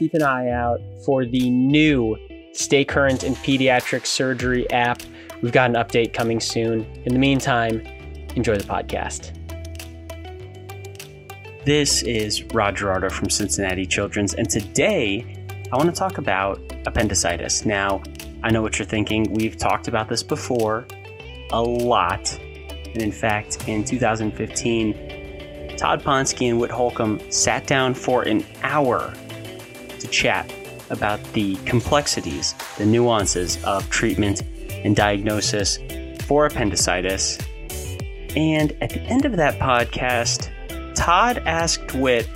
[0.00, 2.16] keep an eye out for the new
[2.54, 5.02] Stay Current in Pediatric Surgery app.
[5.42, 6.86] We've got an update coming soon.
[7.04, 7.86] In the meantime,
[8.34, 9.36] enjoy the podcast.
[11.66, 17.66] This is Rod Gerardo from Cincinnati Children's, and today I want to talk about appendicitis.
[17.66, 18.02] Now,
[18.42, 19.30] I know what you're thinking.
[19.34, 20.86] We've talked about this before
[21.52, 22.40] a lot.
[22.40, 29.12] And in fact, in 2015, Todd Ponsky and Whit Holcomb sat down for an hour
[30.00, 30.52] to chat
[30.90, 35.78] about the complexities, the nuances of treatment and diagnosis
[36.26, 37.38] for appendicitis.
[38.36, 40.50] And at the end of that podcast,
[40.94, 42.28] Todd asked Whit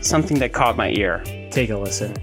[0.00, 1.22] something that caught my ear.
[1.50, 2.14] Take a listen.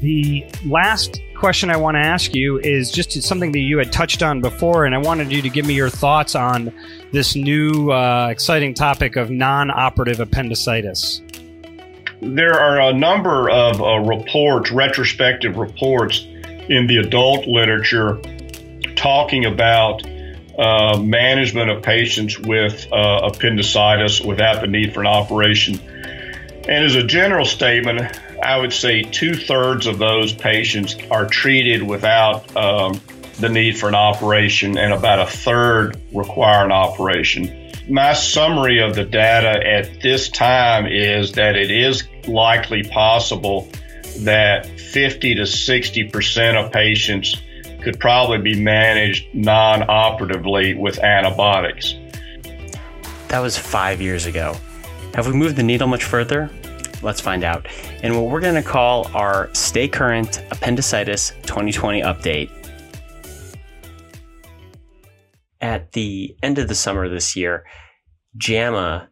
[0.00, 4.22] The last question I want to ask you is just something that you had touched
[4.22, 6.72] on before, and I wanted you to give me your thoughts on
[7.12, 11.23] this new uh, exciting topic of non operative appendicitis.
[12.20, 16.20] There are a number of uh, reports, retrospective reports
[16.68, 18.20] in the adult literature
[18.96, 20.02] talking about
[20.58, 25.78] uh, management of patients with uh, appendicitis without the need for an operation.
[26.68, 28.00] And as a general statement,
[28.42, 33.00] I would say two thirds of those patients are treated without um,
[33.40, 37.63] the need for an operation, and about a third require an operation.
[37.88, 43.68] My summary of the data at this time is that it is likely possible
[44.20, 47.36] that 50 to 60 percent of patients
[47.82, 51.94] could probably be managed non operatively with antibiotics.
[53.28, 54.56] That was five years ago.
[55.14, 56.50] Have we moved the needle much further?
[57.02, 57.66] Let's find out.
[58.02, 62.50] And what we're going to call our Stay Current Appendicitis 2020 update.
[65.64, 67.64] At the end of the summer this year,
[68.36, 69.08] JAMA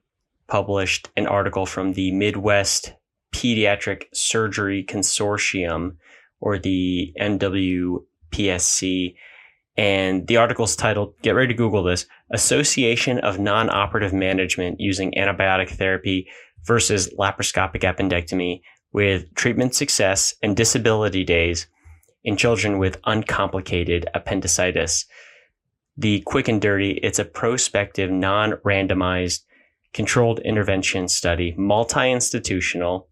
[0.49, 2.93] published an article from the Midwest
[3.35, 5.97] Pediatric Surgery Consortium,
[6.41, 9.15] or the MW PSC.
[9.79, 14.79] And the article is titled, get ready to Google this Association of Non Operative Management
[14.79, 16.29] Using Antibiotic Therapy
[16.65, 18.61] versus Laparoscopic Appendectomy
[18.93, 21.67] with Treatment Success and Disability Days
[22.25, 25.07] in Children with Uncomplicated Appendicitis.
[25.97, 29.45] The quick and dirty, it's a prospective, non randomized,
[29.93, 33.09] controlled intervention study, multi institutional,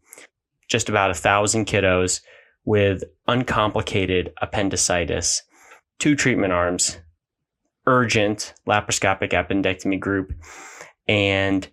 [0.68, 2.20] just about a thousand kiddos
[2.64, 5.42] with uncomplicated appendicitis,
[5.98, 6.98] two treatment arms,
[7.86, 10.32] urgent laparoscopic appendectomy group,
[11.06, 11.68] and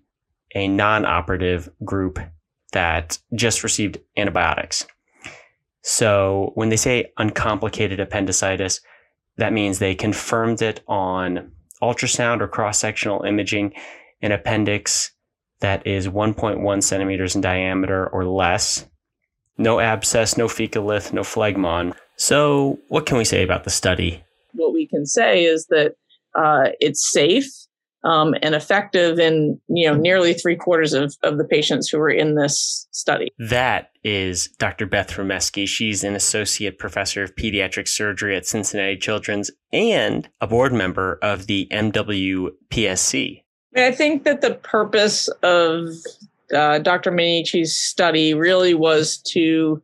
[0.55, 2.19] a non operative group
[2.73, 4.85] that just received antibiotics.
[5.83, 8.81] So when they say uncomplicated appendicitis,
[9.37, 13.73] that means they confirmed it on ultrasound or cross sectional imaging,
[14.21, 15.11] an appendix
[15.59, 18.85] that is 1.1 centimeters in diameter or less,
[19.57, 21.95] no abscess, no fecalith, no phlegmon.
[22.15, 24.23] So, what can we say about the study?
[24.53, 25.93] What we can say is that
[26.35, 27.47] uh, it's safe
[28.07, 32.09] um, and effective in you know nearly three quarters of, of the patients who were
[32.09, 33.33] in this study.
[33.37, 34.85] That is Dr.
[34.85, 35.67] Beth Rymeski.
[35.67, 41.47] She's an associate professor of pediatric surgery at Cincinnati Children's and a board member of
[41.47, 43.43] the MWPSC.
[43.75, 45.89] I think that the purpose of
[46.55, 47.11] uh, Dr.
[47.11, 49.83] Minneci's study really was to,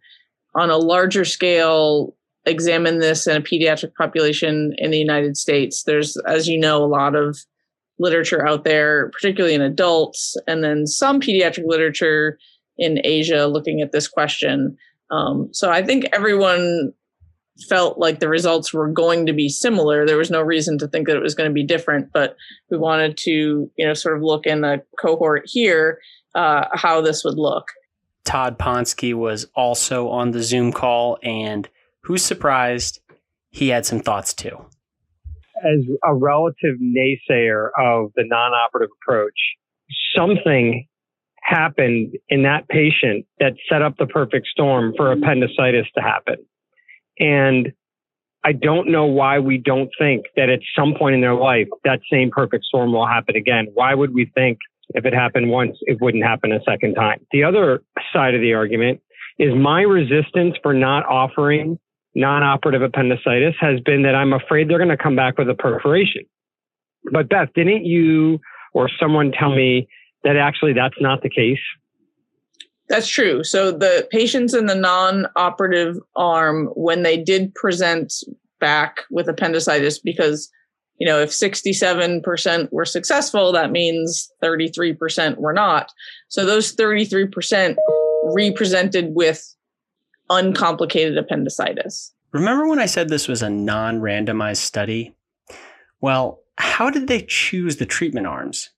[0.56, 5.84] on a larger scale, examine this in a pediatric population in the United States.
[5.84, 7.38] There's, as you know, a lot of
[8.03, 12.38] literature out there, particularly in adults, and then some pediatric literature
[12.78, 14.78] in Asia looking at this question.
[15.09, 16.94] Um, so I think everyone
[17.69, 20.06] felt like the results were going to be similar.
[20.06, 22.36] There was no reason to think that it was going to be different, but
[22.69, 23.31] we wanted to,
[23.75, 26.00] you know, sort of look in the cohort here
[26.36, 27.68] uh, how this would look.
[28.25, 31.69] Todd Ponsky was also on the Zoom call, and
[32.02, 33.00] who's surprised?
[33.52, 34.66] He had some thoughts too.
[35.58, 39.38] As a relative naysayer of the non operative approach,
[40.16, 40.88] something
[41.42, 46.38] happened in that patient that set up the perfect storm for appendicitis to happen.
[47.19, 47.74] And
[48.45, 52.00] I don't know why we don't think that at some point in their life, that
[52.12, 53.68] same perfect storm will happen again.
[53.74, 54.57] Why would we think
[54.89, 57.25] if it happened once, it wouldn't happen a second time.
[57.31, 57.81] The other
[58.12, 59.01] side of the argument
[59.39, 61.80] is my resistance for not offering
[62.15, 66.24] non-operative appendicitis has been that I'm afraid they're going to come back with a perforation.
[67.12, 68.39] But Beth, didn't you
[68.74, 69.88] or someone tell me
[70.24, 71.60] that actually that's not the case?
[72.89, 73.44] That's true.
[73.44, 78.13] So the patients in the non-operative arm, when they did present
[78.59, 80.51] back with appendicitis, because
[81.00, 85.89] you know, if 67% were successful, that means 33% were not.
[86.30, 87.75] So those 33%
[88.36, 89.53] represented with
[90.33, 92.13] uncomplicated appendicitis.
[92.31, 95.15] Remember when I said this was a non randomized study?
[96.01, 98.69] Well, how did they choose the treatment arms?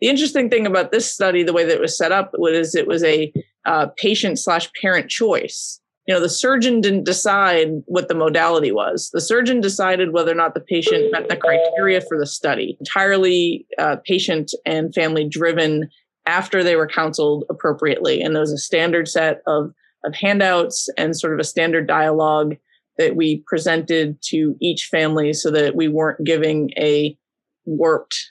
[0.00, 2.86] The interesting thing about this study, the way that it was set up, was it
[2.86, 3.32] was a
[3.66, 5.80] uh, patient slash parent choice.
[6.06, 9.10] You know, the surgeon didn't decide what the modality was.
[9.12, 12.76] The surgeon decided whether or not the patient met the criteria for the study.
[12.80, 15.88] Entirely uh, patient and family driven
[16.26, 18.20] after they were counseled appropriately.
[18.20, 19.72] And there was a standard set of,
[20.04, 22.56] of handouts and sort of a standard dialogue
[22.98, 27.16] that we presented to each family so that we weren't giving a
[27.64, 28.30] warped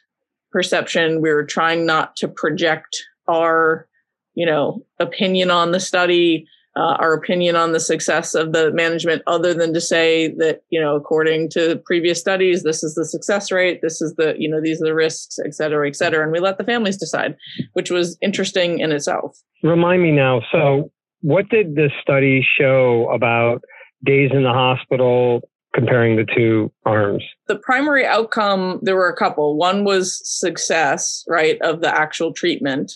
[0.51, 1.21] perception.
[1.21, 3.87] We were trying not to project our,
[4.33, 9.21] you know, opinion on the study, uh, our opinion on the success of the management,
[9.27, 13.51] other than to say that, you know, according to previous studies, this is the success
[13.51, 16.23] rate, this is the, you know, these are the risks, et cetera, et cetera.
[16.23, 17.35] And we let the families decide,
[17.73, 19.37] which was interesting in itself.
[19.63, 20.41] Remind me now.
[20.51, 23.61] So, what did this study show about
[24.05, 25.41] days in the hospital,
[25.73, 27.23] comparing the two arms?
[27.47, 29.57] The primary outcome, there were a couple.
[29.57, 32.93] One was success, right, of the actual treatment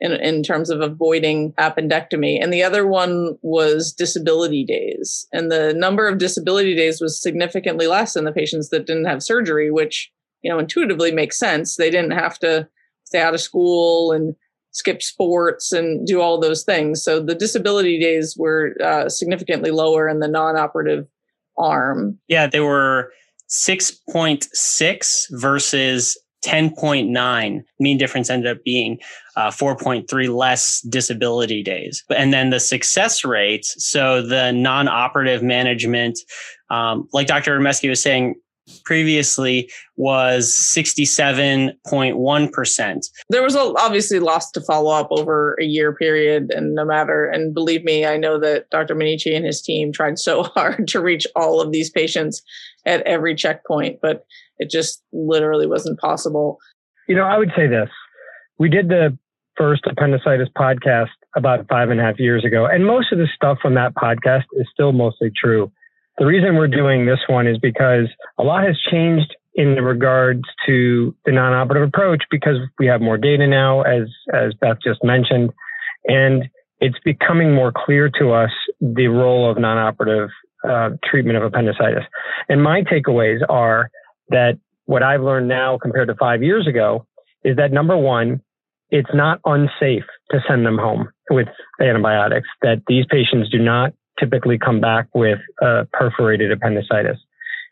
[0.00, 2.42] in, in terms of avoiding appendectomy.
[2.42, 5.26] And the other one was disability days.
[5.32, 9.22] And the number of disability days was significantly less in the patients that didn't have
[9.22, 10.10] surgery, which,
[10.42, 11.76] you know, intuitively makes sense.
[11.76, 12.68] They didn't have to
[13.04, 14.34] stay out of school and
[14.74, 17.02] skip sports and do all those things.
[17.02, 21.06] So the disability days were uh, significantly lower in the non operative
[21.56, 22.18] arm.
[22.28, 23.12] Yeah, they were
[23.50, 28.98] 6.6 versus 10.9 mean difference ended up being
[29.36, 36.18] uh, 4.3 less disability days and then the success rates so the non-operative management
[36.70, 38.34] um, like dr Rymeski was saying
[38.84, 43.10] previously was 67.1%.
[43.28, 46.50] There was a, obviously lots to follow up over a year period.
[46.50, 48.94] And no matter, and believe me, I know that Dr.
[48.94, 52.42] Minneci and his team tried so hard to reach all of these patients
[52.86, 54.24] at every checkpoint, but
[54.58, 56.58] it just literally wasn't possible.
[57.08, 57.88] You know, I would say this.
[58.58, 59.16] We did the
[59.56, 63.58] first appendicitis podcast about five and a half years ago, and most of the stuff
[63.60, 65.72] from that podcast is still mostly true.
[66.18, 68.06] The reason we're doing this one is because
[68.38, 73.46] a lot has changed in regards to the non-operative approach because we have more data
[73.46, 75.50] now, as as Beth just mentioned,
[76.06, 76.44] and
[76.80, 78.50] it's becoming more clear to us
[78.80, 80.28] the role of non-operative
[80.68, 82.04] uh, treatment of appendicitis.
[82.48, 83.90] And my takeaways are
[84.30, 87.06] that what I've learned now compared to five years ago
[87.44, 88.40] is that number one,
[88.90, 91.48] it's not unsafe to send them home with
[91.80, 92.48] antibiotics.
[92.62, 97.18] That these patients do not typically come back with uh, perforated appendicitis.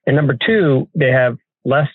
[0.06, 1.88] And number two, they have less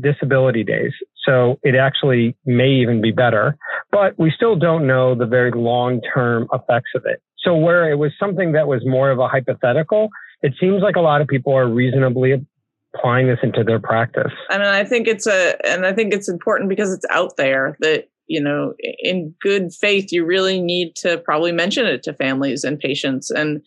[0.00, 0.92] disability days.
[1.26, 3.56] So it actually may even be better,
[3.92, 7.22] but we still don't know the very long term effects of it.
[7.38, 10.08] So where it was something that was more of a hypothetical,
[10.42, 12.34] it seems like a lot of people are reasonably
[12.94, 14.32] applying this into their practice.
[14.50, 18.08] Mean, I think it's a, and I think it's important because it's out there that,
[18.26, 22.78] you know, in good faith, you really need to probably mention it to families and
[22.78, 23.60] patients and,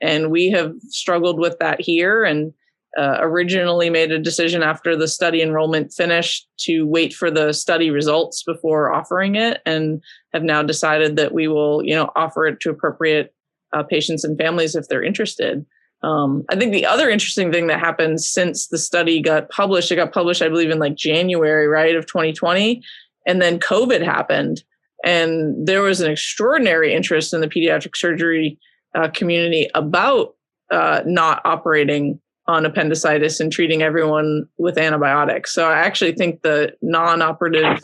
[0.00, 2.52] and we have struggled with that here and
[2.96, 7.90] uh, originally made a decision after the study enrollment finished to wait for the study
[7.90, 10.02] results before offering it and
[10.32, 13.34] have now decided that we will you know offer it to appropriate
[13.74, 15.64] uh, patients and families if they're interested.
[16.02, 19.96] Um, i think the other interesting thing that happened since the study got published it
[19.96, 22.80] got published i believe in like january right of 2020
[23.26, 24.62] and then covid happened
[25.04, 28.60] and there was an extraordinary interest in the pediatric surgery
[28.98, 30.34] uh, community about
[30.70, 35.52] uh, not operating on appendicitis and treating everyone with antibiotics.
[35.52, 37.78] So I actually think the non-operative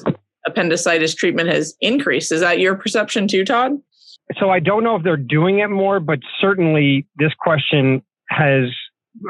[0.46, 2.32] appendicitis treatment has increased.
[2.32, 3.72] Is that your perception too, Todd?
[4.38, 8.64] So I don't know if they're doing it more, but certainly this question has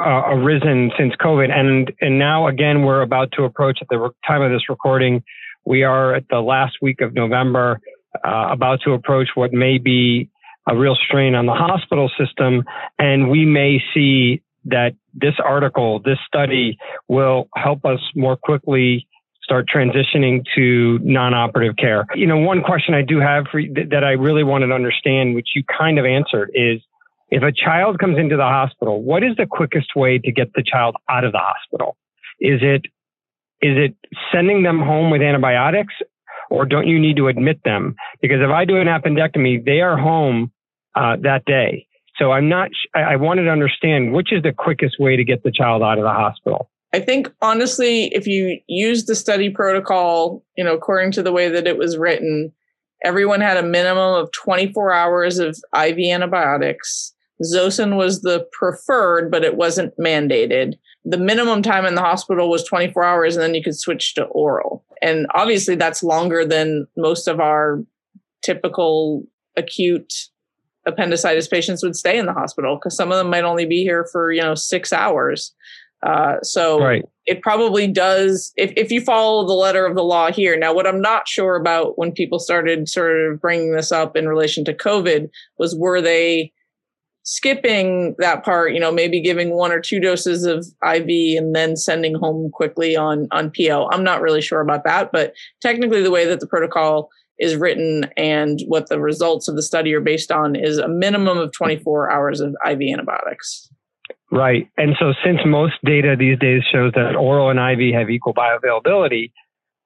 [0.00, 4.41] uh, arisen since COVID, and and now again we're about to approach at the time
[4.41, 5.23] of this recording.
[5.67, 7.81] We are at the last week of November,
[8.25, 10.31] uh, about to approach what may be
[10.68, 12.64] a real strain on the hospital system.
[12.99, 16.78] And we may see that this article, this study
[17.09, 19.06] will help us more quickly
[19.42, 22.06] start transitioning to non-operative care.
[22.14, 25.49] You know, one question I do have for that I really wanted to understand, which
[25.54, 26.80] you kind of answered is
[27.28, 30.62] if a child comes into the hospital, what is the quickest way to get the
[30.62, 31.97] child out of the hospital?
[32.40, 32.87] Is it
[33.61, 33.97] is it
[34.33, 35.94] sending them home with antibiotics
[36.50, 37.97] or don't you need to admit them?
[38.21, 40.52] Because if I do an appendectomy, they are home
[40.95, 41.87] uh, that day.
[42.17, 45.51] So I'm not, I, wanted to understand which is the quickest way to get the
[45.51, 46.71] child out of the hospital.
[46.93, 51.49] I think honestly, if you use the study protocol, you know, according to the way
[51.49, 52.53] that it was written,
[53.05, 57.13] everyone had a minimum of 24 hours of IV antibiotics.
[57.43, 60.75] Zosyn was the preferred, but it wasn't mandated.
[61.05, 64.25] The minimum time in the hospital was 24 hours, and then you could switch to
[64.27, 64.85] oral.
[65.03, 67.83] And obviously, that's longer than most of our
[68.43, 69.25] typical
[69.57, 70.13] acute
[70.87, 74.07] appendicitis patients would stay in the hospital because some of them might only be here
[74.12, 75.55] for you know six hours.
[76.05, 77.03] Uh, so right.
[77.25, 80.57] it probably does if, if you follow the letter of the law here.
[80.57, 84.29] Now, what I'm not sure about when people started sort of bringing this up in
[84.29, 86.53] relation to COVID was were they
[87.23, 91.75] skipping that part, you know, maybe giving one or two doses of IV and then
[91.75, 93.88] sending home quickly on on PO.
[93.91, 98.07] I'm not really sure about that, but technically the way that the protocol is written
[98.17, 102.11] and what the results of the study are based on is a minimum of 24
[102.11, 103.69] hours of IV antibiotics.
[104.31, 104.69] Right.
[104.76, 109.33] And so since most data these days shows that oral and IV have equal bioavailability,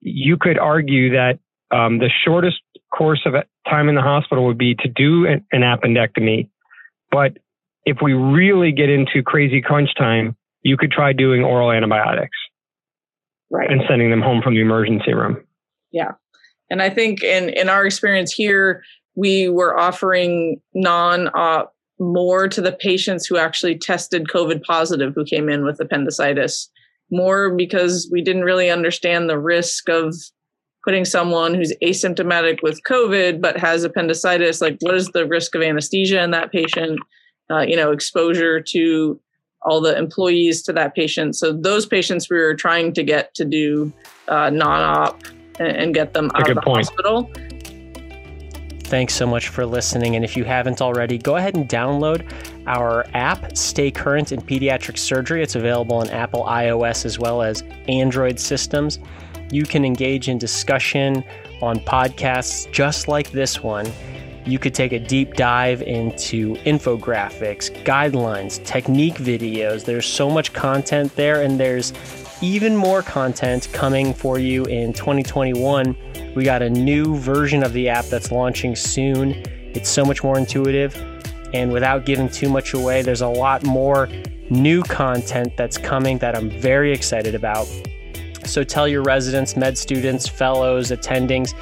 [0.01, 1.39] you could argue that
[1.71, 2.57] um, the shortest
[2.97, 3.35] course of
[3.69, 6.49] time in the hospital would be to do an appendectomy.
[7.11, 7.39] But
[7.85, 12.37] if we really get into crazy crunch time, you could try doing oral antibiotics.
[13.51, 13.71] Right.
[13.71, 15.39] And sending them home from the emergency room.
[15.91, 16.13] Yeah.
[16.71, 18.83] And I think in, in our experience here,
[19.15, 25.25] we were offering non op more to the patients who actually tested COVID positive who
[25.25, 26.71] came in with appendicitis,
[27.11, 30.15] more because we didn't really understand the risk of
[30.85, 34.61] putting someone who's asymptomatic with COVID but has appendicitis.
[34.61, 37.01] Like, what is the risk of anesthesia in that patient?
[37.51, 39.21] Uh, you know, exposure to
[39.63, 41.35] all the employees to that patient.
[41.35, 43.93] So those patients we were trying to get to do
[44.29, 45.21] uh, non-op
[45.59, 46.87] and get them out of the point.
[46.87, 47.31] hospital.
[48.85, 50.17] Thanks so much for listening.
[50.17, 52.27] And if you haven't already, go ahead and download
[52.67, 55.43] our app, Stay Current in Pediatric Surgery.
[55.43, 58.99] It's available on Apple iOS as well as Android systems.
[59.51, 61.23] You can engage in discussion
[61.61, 63.91] on podcasts just like this one.
[64.47, 69.85] You could take a deep dive into infographics, guidelines, technique videos.
[69.85, 71.93] There's so much content there, and there's
[72.41, 75.97] even more content coming for you in 2021.
[76.35, 79.31] We got a new version of the app that's launching soon.
[79.75, 80.95] It's so much more intuitive.
[81.53, 84.09] And without giving too much away, there's a lot more
[84.51, 87.67] new content that's coming that I'm very excited about.
[88.45, 91.55] So tell your residents, med students, fellows, attendings,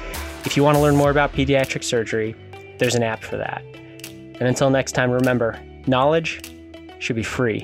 [0.45, 2.35] if you want to learn more about pediatric surgery,
[2.77, 3.63] there's an app for that.
[4.03, 6.41] And until next time, remember knowledge
[6.99, 7.63] should be free.